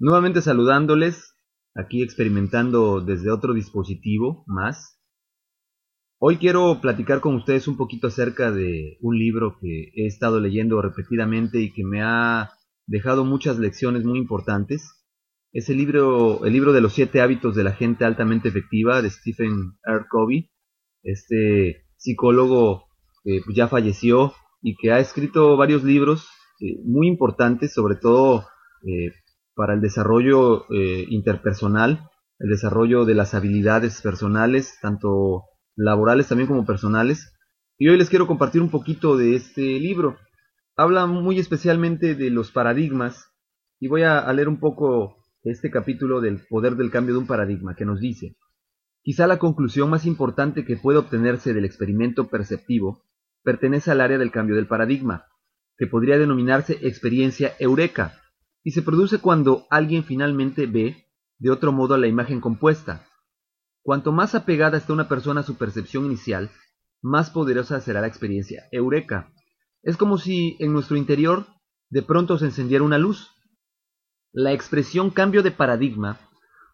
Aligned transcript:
Nuevamente 0.00 0.42
saludándoles, 0.42 1.36
aquí 1.76 2.02
experimentando 2.02 3.00
desde 3.00 3.30
otro 3.30 3.54
dispositivo 3.54 4.42
más. 4.48 4.98
Hoy 6.18 6.38
quiero 6.38 6.80
platicar 6.80 7.20
con 7.20 7.36
ustedes 7.36 7.68
un 7.68 7.76
poquito 7.76 8.08
acerca 8.08 8.50
de 8.50 8.98
un 9.00 9.16
libro 9.16 9.56
que 9.60 9.92
he 9.94 10.06
estado 10.06 10.40
leyendo 10.40 10.82
repetidamente 10.82 11.60
y 11.60 11.72
que 11.72 11.84
me 11.84 12.02
ha 12.02 12.50
dejado 12.86 13.24
muchas 13.24 13.60
lecciones 13.60 14.04
muy 14.04 14.18
importantes. 14.18 15.06
Es 15.52 15.68
el 15.68 15.76
libro, 15.76 16.44
el 16.44 16.52
libro 16.52 16.72
de 16.72 16.80
los 16.80 16.92
siete 16.92 17.20
hábitos 17.20 17.54
de 17.54 17.62
la 17.62 17.72
gente 17.72 18.04
altamente 18.04 18.48
efectiva 18.48 19.00
de 19.00 19.10
Stephen 19.10 19.74
R. 19.86 20.06
Covey, 20.10 20.50
este 21.04 21.86
psicólogo 21.96 22.86
que 23.22 23.40
ya 23.54 23.68
falleció 23.68 24.34
y 24.60 24.74
que 24.74 24.90
ha 24.90 24.98
escrito 24.98 25.56
varios 25.56 25.84
libros 25.84 26.28
eh, 26.60 26.80
muy 26.84 27.06
importantes, 27.06 27.72
sobre 27.72 27.94
todo 27.94 28.44
eh, 28.86 29.12
para 29.54 29.74
el 29.74 29.80
desarrollo 29.80 30.66
eh, 30.72 31.06
interpersonal, 31.08 32.10
el 32.38 32.50
desarrollo 32.50 33.04
de 33.04 33.14
las 33.14 33.34
habilidades 33.34 34.00
personales, 34.02 34.78
tanto 34.80 35.44
laborales 35.76 36.28
también 36.28 36.48
como 36.48 36.66
personales. 36.66 37.32
Y 37.78 37.88
hoy 37.88 37.96
les 37.96 38.10
quiero 38.10 38.26
compartir 38.26 38.62
un 38.62 38.70
poquito 38.70 39.16
de 39.16 39.34
este 39.36 39.80
libro. 39.80 40.16
Habla 40.76 41.06
muy 41.06 41.38
especialmente 41.38 42.14
de 42.14 42.30
los 42.30 42.50
paradigmas 42.50 43.30
y 43.78 43.88
voy 43.88 44.02
a, 44.02 44.18
a 44.18 44.32
leer 44.32 44.48
un 44.48 44.58
poco 44.58 45.16
este 45.42 45.70
capítulo 45.70 46.20
del 46.20 46.40
poder 46.48 46.76
del 46.76 46.90
cambio 46.90 47.14
de 47.14 47.20
un 47.20 47.26
paradigma 47.26 47.74
que 47.74 47.84
nos 47.84 48.00
dice, 48.00 48.36
quizá 49.02 49.26
la 49.26 49.38
conclusión 49.38 49.90
más 49.90 50.06
importante 50.06 50.64
que 50.64 50.76
puede 50.76 50.98
obtenerse 50.98 51.52
del 51.52 51.64
experimento 51.64 52.28
perceptivo 52.28 53.04
pertenece 53.42 53.90
al 53.90 54.00
área 54.00 54.18
del 54.18 54.30
cambio 54.30 54.56
del 54.56 54.66
paradigma, 54.66 55.26
que 55.76 55.86
podría 55.86 56.18
denominarse 56.18 56.78
experiencia 56.82 57.52
eureka, 57.58 58.20
y 58.64 58.70
se 58.70 58.82
produce 58.82 59.18
cuando 59.18 59.66
alguien 59.70 60.04
finalmente 60.04 60.66
ve 60.66 61.06
de 61.38 61.50
otro 61.50 61.70
modo 61.70 61.96
la 61.98 62.06
imagen 62.06 62.40
compuesta. 62.40 63.06
Cuanto 63.82 64.10
más 64.10 64.34
apegada 64.34 64.78
está 64.78 64.94
una 64.94 65.08
persona 65.08 65.40
a 65.40 65.44
su 65.44 65.56
percepción 65.56 66.06
inicial, 66.06 66.50
más 67.02 67.28
poderosa 67.28 67.80
será 67.82 68.00
la 68.00 68.06
experiencia 68.06 68.64
eureka. 68.72 69.30
Es 69.82 69.98
como 69.98 70.16
si 70.16 70.56
en 70.58 70.72
nuestro 70.72 70.96
interior 70.96 71.46
de 71.90 72.02
pronto 72.02 72.38
se 72.38 72.46
encendiera 72.46 72.82
una 72.82 72.96
luz. 72.96 73.30
La 74.32 74.52
expresión 74.52 75.10
cambio 75.10 75.42
de 75.42 75.50
paradigma 75.50 76.18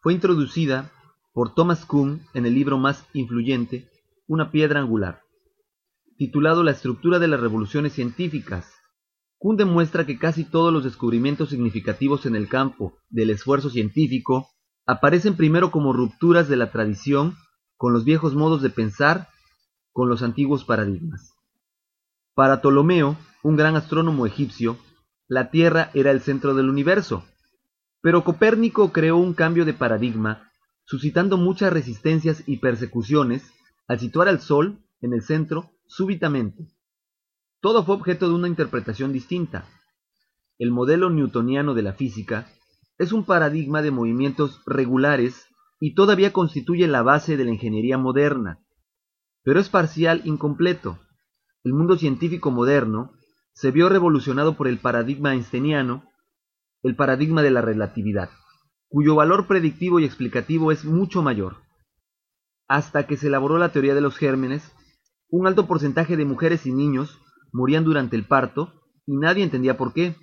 fue 0.00 0.12
introducida 0.14 0.92
por 1.32 1.54
Thomas 1.54 1.84
Kuhn 1.84 2.20
en 2.32 2.46
el 2.46 2.54
libro 2.54 2.78
más 2.78 3.04
influyente, 3.12 3.88
Una 4.28 4.52
piedra 4.52 4.78
angular, 4.78 5.22
titulado 6.16 6.62
La 6.62 6.70
estructura 6.70 7.18
de 7.18 7.26
las 7.26 7.40
revoluciones 7.40 7.94
científicas, 7.94 8.72
Kuhn 9.40 9.56
demuestra 9.56 10.04
que 10.04 10.18
casi 10.18 10.44
todos 10.44 10.70
los 10.70 10.84
descubrimientos 10.84 11.48
significativos 11.48 12.26
en 12.26 12.36
el 12.36 12.46
campo 12.46 12.98
del 13.08 13.30
esfuerzo 13.30 13.70
científico 13.70 14.50
aparecen 14.84 15.34
primero 15.34 15.70
como 15.70 15.94
rupturas 15.94 16.46
de 16.46 16.56
la 16.56 16.70
tradición 16.70 17.36
con 17.78 17.94
los 17.94 18.04
viejos 18.04 18.34
modos 18.34 18.60
de 18.60 18.68
pensar, 18.68 19.28
con 19.92 20.10
los 20.10 20.22
antiguos 20.22 20.66
paradigmas. 20.66 21.32
Para 22.34 22.60
Ptolomeo, 22.60 23.16
un 23.42 23.56
gran 23.56 23.76
astrónomo 23.76 24.26
egipcio, 24.26 24.76
la 25.26 25.50
Tierra 25.50 25.90
era 25.94 26.10
el 26.10 26.20
centro 26.20 26.54
del 26.54 26.68
universo, 26.68 27.24
pero 28.02 28.24
Copérnico 28.24 28.92
creó 28.92 29.16
un 29.16 29.32
cambio 29.32 29.64
de 29.64 29.72
paradigma, 29.72 30.50
suscitando 30.84 31.38
muchas 31.38 31.72
resistencias 31.72 32.42
y 32.46 32.58
persecuciones 32.58 33.50
al 33.88 34.00
situar 34.00 34.28
al 34.28 34.42
Sol 34.42 34.84
en 35.00 35.14
el 35.14 35.22
centro 35.22 35.70
súbitamente. 35.86 36.68
Todo 37.60 37.84
fue 37.84 37.94
objeto 37.94 38.28
de 38.28 38.34
una 38.34 38.48
interpretación 38.48 39.12
distinta. 39.12 39.68
El 40.58 40.70
modelo 40.70 41.10
newtoniano 41.10 41.74
de 41.74 41.82
la 41.82 41.92
física 41.92 42.46
es 42.96 43.12
un 43.12 43.24
paradigma 43.24 43.82
de 43.82 43.90
movimientos 43.90 44.62
regulares 44.66 45.46
y 45.78 45.94
todavía 45.94 46.32
constituye 46.32 46.86
la 46.86 47.02
base 47.02 47.36
de 47.36 47.44
la 47.44 47.50
ingeniería 47.50 47.98
moderna, 47.98 48.60
pero 49.42 49.60
es 49.60 49.68
parcial 49.68 50.22
incompleto. 50.24 50.98
El 51.62 51.74
mundo 51.74 51.96
científico 51.96 52.50
moderno 52.50 53.12
se 53.52 53.70
vio 53.70 53.88
revolucionado 53.88 54.56
por 54.56 54.68
el 54.68 54.78
paradigma 54.78 55.34
einsteiniano, 55.34 56.04
el 56.82 56.96
paradigma 56.96 57.42
de 57.42 57.50
la 57.50 57.60
relatividad, 57.60 58.30
cuyo 58.88 59.14
valor 59.14 59.46
predictivo 59.46 60.00
y 60.00 60.04
explicativo 60.04 60.72
es 60.72 60.84
mucho 60.86 61.22
mayor. 61.22 61.56
Hasta 62.68 63.06
que 63.06 63.18
se 63.18 63.26
elaboró 63.26 63.58
la 63.58 63.72
teoría 63.72 63.94
de 63.94 64.00
los 64.00 64.16
gérmenes, 64.16 64.72
un 65.28 65.46
alto 65.46 65.66
porcentaje 65.66 66.16
de 66.16 66.24
mujeres 66.24 66.64
y 66.66 66.72
niños 66.72 67.18
morían 67.52 67.84
durante 67.84 68.16
el 68.16 68.26
parto 68.26 68.72
y 69.06 69.16
nadie 69.16 69.44
entendía 69.44 69.76
por 69.76 69.92
qué. 69.92 70.16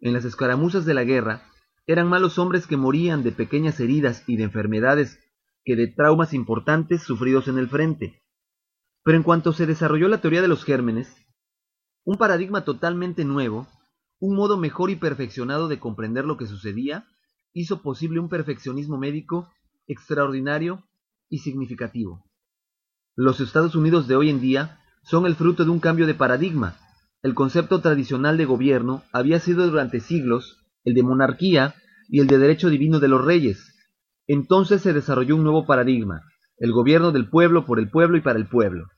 En 0.00 0.12
las 0.12 0.24
escaramuzas 0.24 0.84
de 0.84 0.94
la 0.94 1.04
guerra 1.04 1.42
eran 1.86 2.08
malos 2.08 2.38
hombres 2.38 2.66
que 2.66 2.76
morían 2.76 3.22
de 3.22 3.32
pequeñas 3.32 3.80
heridas 3.80 4.22
y 4.26 4.36
de 4.36 4.44
enfermedades 4.44 5.18
que 5.64 5.76
de 5.76 5.88
traumas 5.88 6.34
importantes 6.34 7.02
sufridos 7.02 7.48
en 7.48 7.58
el 7.58 7.68
frente. 7.68 8.22
Pero 9.02 9.16
en 9.16 9.22
cuanto 9.22 9.52
se 9.52 9.66
desarrolló 9.66 10.08
la 10.08 10.20
teoría 10.20 10.42
de 10.42 10.48
los 10.48 10.64
gérmenes, 10.64 11.14
un 12.04 12.16
paradigma 12.16 12.64
totalmente 12.64 13.24
nuevo, 13.24 13.66
un 14.18 14.36
modo 14.36 14.56
mejor 14.56 14.90
y 14.90 14.96
perfeccionado 14.96 15.68
de 15.68 15.78
comprender 15.78 16.24
lo 16.24 16.36
que 16.36 16.46
sucedía, 16.46 17.06
hizo 17.52 17.82
posible 17.82 18.20
un 18.20 18.28
perfeccionismo 18.28 18.98
médico 18.98 19.50
extraordinario 19.86 20.84
y 21.28 21.38
significativo. 21.38 22.24
Los 23.14 23.40
Estados 23.40 23.74
Unidos 23.74 24.08
de 24.08 24.16
hoy 24.16 24.30
en 24.30 24.40
día 24.40 24.80
son 25.08 25.24
el 25.24 25.36
fruto 25.36 25.64
de 25.64 25.70
un 25.70 25.80
cambio 25.80 26.06
de 26.06 26.14
paradigma. 26.14 26.76
El 27.22 27.34
concepto 27.34 27.80
tradicional 27.80 28.36
de 28.36 28.44
gobierno 28.44 29.02
había 29.10 29.40
sido 29.40 29.66
durante 29.66 30.00
siglos 30.00 30.66
el 30.84 30.94
de 30.94 31.02
monarquía 31.02 31.74
y 32.08 32.20
el 32.20 32.26
de 32.26 32.36
derecho 32.36 32.68
divino 32.68 33.00
de 33.00 33.08
los 33.08 33.24
reyes. 33.24 33.74
Entonces 34.26 34.82
se 34.82 34.92
desarrolló 34.92 35.36
un 35.36 35.44
nuevo 35.44 35.66
paradigma, 35.66 36.24
el 36.58 36.72
gobierno 36.72 37.10
del 37.10 37.30
pueblo 37.30 37.64
por 37.64 37.78
el 37.78 37.90
pueblo 37.90 38.18
y 38.18 38.20
para 38.20 38.38
el 38.38 38.48
pueblo. 38.48 38.88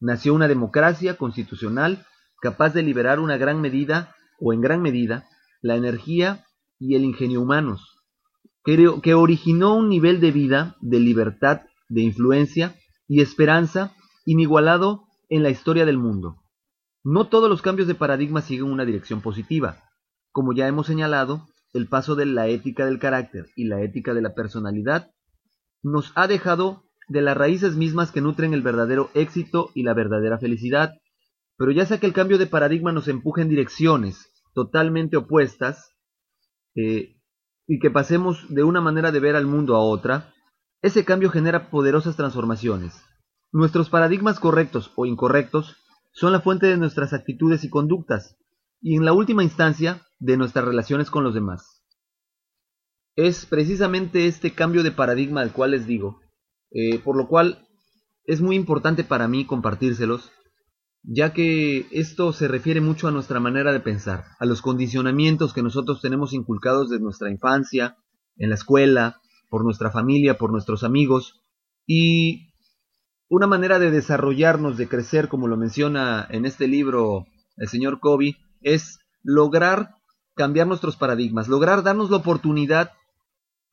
Nació 0.00 0.34
una 0.34 0.48
democracia 0.48 1.16
constitucional 1.16 2.04
capaz 2.40 2.74
de 2.74 2.82
liberar 2.82 3.20
una 3.20 3.36
gran 3.36 3.60
medida, 3.60 4.16
o 4.40 4.52
en 4.52 4.60
gran 4.60 4.82
medida, 4.82 5.28
la 5.60 5.76
energía 5.76 6.44
y 6.80 6.96
el 6.96 7.04
ingenio 7.04 7.40
humanos, 7.40 8.02
que, 8.64 8.92
que 9.00 9.14
originó 9.14 9.76
un 9.76 9.88
nivel 9.88 10.20
de 10.20 10.32
vida, 10.32 10.76
de 10.80 10.98
libertad, 10.98 11.60
de 11.88 12.00
influencia 12.00 12.74
y 13.06 13.20
esperanza 13.20 13.94
inigualado 14.26 15.04
en 15.32 15.42
la 15.42 15.48
historia 15.48 15.86
del 15.86 15.96
mundo. 15.96 16.42
No 17.02 17.28
todos 17.28 17.48
los 17.48 17.62
cambios 17.62 17.88
de 17.88 17.94
paradigma 17.94 18.42
siguen 18.42 18.66
una 18.66 18.84
dirección 18.84 19.22
positiva. 19.22 19.78
Como 20.30 20.52
ya 20.52 20.68
hemos 20.68 20.86
señalado, 20.86 21.48
el 21.72 21.88
paso 21.88 22.16
de 22.16 22.26
la 22.26 22.48
ética 22.48 22.84
del 22.84 22.98
carácter 22.98 23.46
y 23.56 23.64
la 23.64 23.80
ética 23.80 24.12
de 24.12 24.20
la 24.20 24.34
personalidad 24.34 25.10
nos 25.82 26.12
ha 26.16 26.26
dejado 26.26 26.84
de 27.08 27.22
las 27.22 27.34
raíces 27.34 27.76
mismas 27.76 28.12
que 28.12 28.20
nutren 28.20 28.52
el 28.52 28.60
verdadero 28.60 29.08
éxito 29.14 29.70
y 29.74 29.84
la 29.84 29.94
verdadera 29.94 30.38
felicidad. 30.38 30.98
Pero 31.56 31.70
ya 31.70 31.86
sea 31.86 31.98
que 31.98 32.06
el 32.06 32.12
cambio 32.12 32.36
de 32.36 32.46
paradigma 32.46 32.92
nos 32.92 33.08
empuje 33.08 33.40
en 33.40 33.48
direcciones 33.48 34.30
totalmente 34.52 35.16
opuestas 35.16 35.94
eh, 36.74 37.16
y 37.66 37.78
que 37.78 37.90
pasemos 37.90 38.44
de 38.50 38.64
una 38.64 38.82
manera 38.82 39.10
de 39.12 39.20
ver 39.20 39.34
al 39.36 39.46
mundo 39.46 39.76
a 39.76 39.80
otra, 39.80 40.34
ese 40.82 41.06
cambio 41.06 41.30
genera 41.30 41.70
poderosas 41.70 42.16
transformaciones. 42.16 43.02
Nuestros 43.52 43.90
paradigmas 43.90 44.40
correctos 44.40 44.92
o 44.96 45.04
incorrectos 45.04 45.76
son 46.12 46.32
la 46.32 46.40
fuente 46.40 46.66
de 46.66 46.78
nuestras 46.78 47.12
actitudes 47.12 47.64
y 47.64 47.68
conductas, 47.68 48.38
y 48.80 48.96
en 48.96 49.04
la 49.04 49.12
última 49.12 49.44
instancia, 49.44 50.06
de 50.18 50.38
nuestras 50.38 50.64
relaciones 50.64 51.10
con 51.10 51.22
los 51.22 51.34
demás. 51.34 51.82
Es 53.14 53.44
precisamente 53.44 54.26
este 54.26 54.54
cambio 54.54 54.82
de 54.82 54.90
paradigma 54.90 55.42
al 55.42 55.52
cual 55.52 55.72
les 55.72 55.86
digo, 55.86 56.20
eh, 56.70 56.98
por 57.00 57.14
lo 57.14 57.28
cual 57.28 57.68
es 58.24 58.40
muy 58.40 58.56
importante 58.56 59.04
para 59.04 59.28
mí 59.28 59.44
compartírselos, 59.44 60.30
ya 61.02 61.34
que 61.34 61.88
esto 61.90 62.32
se 62.32 62.48
refiere 62.48 62.80
mucho 62.80 63.06
a 63.06 63.10
nuestra 63.10 63.38
manera 63.38 63.72
de 63.72 63.80
pensar, 63.80 64.24
a 64.38 64.46
los 64.46 64.62
condicionamientos 64.62 65.52
que 65.52 65.62
nosotros 65.62 66.00
tenemos 66.00 66.32
inculcados 66.32 66.88
desde 66.88 67.02
nuestra 67.02 67.30
infancia, 67.30 67.98
en 68.36 68.48
la 68.48 68.54
escuela, 68.54 69.20
por 69.50 69.62
nuestra 69.62 69.90
familia, 69.90 70.38
por 70.38 70.52
nuestros 70.52 70.84
amigos, 70.84 71.42
y 71.86 72.51
una 73.32 73.46
manera 73.46 73.78
de 73.78 73.90
desarrollarnos, 73.90 74.76
de 74.76 74.88
crecer, 74.88 75.28
como 75.28 75.48
lo 75.48 75.56
menciona 75.56 76.26
en 76.28 76.44
este 76.44 76.68
libro 76.68 77.24
el 77.56 77.66
señor 77.66 77.98
Kobe, 77.98 78.36
es 78.60 78.98
lograr 79.22 79.94
cambiar 80.34 80.66
nuestros 80.66 80.96
paradigmas, 80.96 81.48
lograr 81.48 81.82
darnos 81.82 82.10
la 82.10 82.18
oportunidad 82.18 82.92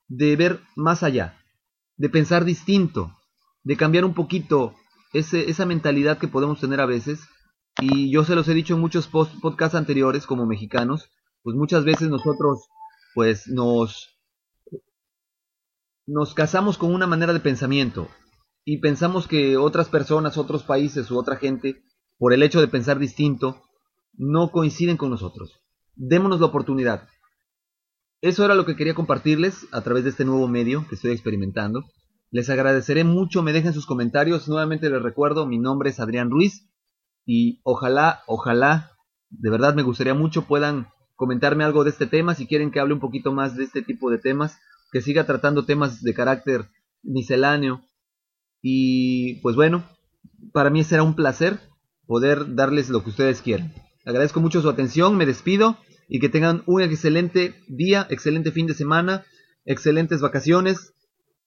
de 0.07 0.37
ver 0.37 0.61
más 0.77 1.03
allá, 1.03 1.43
de 1.97 2.07
pensar 2.07 2.45
distinto, 2.45 3.11
de 3.63 3.75
cambiar 3.75 4.05
un 4.05 4.13
poquito 4.13 4.75
ese, 5.11 5.49
esa 5.49 5.65
mentalidad 5.65 6.19
que 6.19 6.29
podemos 6.29 6.61
tener 6.61 6.79
a 6.79 6.85
veces. 6.85 7.19
Y 7.81 8.09
yo 8.13 8.23
se 8.23 8.35
los 8.35 8.47
he 8.47 8.53
dicho 8.53 8.75
en 8.75 8.79
muchos 8.79 9.09
podcasts 9.09 9.75
anteriores 9.75 10.25
como 10.25 10.45
mexicanos, 10.45 11.09
pues 11.43 11.57
muchas 11.57 11.83
veces 11.83 12.07
nosotros 12.07 12.69
pues 13.13 13.45
nos, 13.49 14.07
nos 16.07 16.33
casamos 16.33 16.77
con 16.77 16.93
una 16.93 17.07
manera 17.07 17.33
de 17.33 17.41
pensamiento 17.41 18.07
y 18.65 18.77
pensamos 18.77 19.27
que 19.27 19.57
otras 19.57 19.89
personas, 19.89 20.37
otros 20.37 20.63
países 20.63 21.09
u 21.11 21.17
otra 21.17 21.37
gente, 21.37 21.83
por 22.17 22.33
el 22.33 22.43
hecho 22.43 22.61
de 22.61 22.67
pensar 22.67 22.99
distinto, 22.99 23.61
no 24.13 24.51
coinciden 24.51 24.97
con 24.97 25.09
nosotros. 25.09 25.61
Démonos 25.95 26.39
la 26.39 26.47
oportunidad. 26.47 27.07
Eso 28.21 28.43
era 28.43 28.55
lo 28.55 28.65
que 28.65 28.75
quería 28.75 28.93
compartirles 28.93 29.67
a 29.71 29.81
través 29.81 30.03
de 30.03 30.09
este 30.09 30.25
nuevo 30.25 30.47
medio 30.47 30.85
que 30.89 30.95
estoy 30.95 31.11
experimentando. 31.11 31.85
Les 32.31 32.49
agradeceré 32.49 33.03
mucho, 33.03 33.41
me 33.41 33.53
dejen 33.53 33.73
sus 33.73 33.85
comentarios. 33.85 34.47
Nuevamente 34.47 34.89
les 34.89 35.01
recuerdo, 35.01 35.45
mi 35.45 35.57
nombre 35.57 35.89
es 35.89 35.99
Adrián 35.99 36.29
Ruiz 36.29 36.69
y 37.25 37.61
ojalá, 37.63 38.21
ojalá, 38.27 38.91
de 39.29 39.49
verdad 39.49 39.73
me 39.73 39.83
gustaría 39.83 40.13
mucho 40.13 40.45
puedan 40.45 40.89
comentarme 41.15 41.63
algo 41.63 41.83
de 41.83 41.89
este 41.89 42.07
tema, 42.07 42.33
si 42.33 42.47
quieren 42.47 42.71
que 42.71 42.79
hable 42.79 42.93
un 42.93 42.99
poquito 42.99 43.33
más 43.33 43.55
de 43.55 43.63
este 43.63 43.81
tipo 43.81 44.09
de 44.09 44.19
temas, 44.19 44.57
que 44.91 45.01
siga 45.01 45.25
tratando 45.25 45.65
temas 45.65 46.01
de 46.01 46.13
carácter 46.13 46.69
misceláneo. 47.03 47.81
Y 48.61 49.35
pues 49.41 49.55
bueno, 49.55 49.83
para 50.51 50.69
mí 50.69 50.83
será 50.83 51.03
un 51.03 51.15
placer 51.15 51.59
poder 52.05 52.55
darles 52.55 52.89
lo 52.89 53.03
que 53.03 53.11
ustedes 53.11 53.41
quieran. 53.41 53.73
Agradezco 54.05 54.39
mucho 54.39 54.61
su 54.61 54.69
atención, 54.69 55.15
me 55.15 55.25
despido 55.25 55.77
y 56.07 56.19
que 56.19 56.29
tengan 56.29 56.63
un 56.65 56.81
excelente 56.81 57.55
día, 57.67 58.07
excelente 58.09 58.51
fin 58.51 58.65
de 58.65 58.73
semana, 58.73 59.23
excelentes 59.65 60.21
vacaciones 60.21 60.93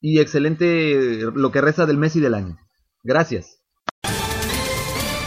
y 0.00 0.20
excelente 0.20 1.26
lo 1.34 1.50
que 1.50 1.60
resta 1.60 1.86
del 1.86 1.98
mes 1.98 2.14
y 2.16 2.20
del 2.20 2.34
año. 2.34 2.58
Gracias. 3.02 3.58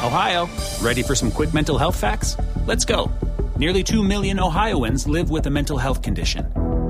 Ohio, 0.03 0.47
ready 0.81 1.03
for 1.03 1.15
some 1.15 1.31
quick 1.31 1.53
mental 1.53 1.77
health 1.77 1.95
facts? 1.95 2.37
Let's 2.65 2.85
go. 2.85 3.11
Nearly 3.57 3.83
2 3.83 4.03
million 4.03 4.39
Ohioans 4.39 5.07
live 5.07 5.29
with 5.29 5.47
a 5.47 5.49
mental 5.49 5.77
health 5.77 6.01
condition. 6.01 6.64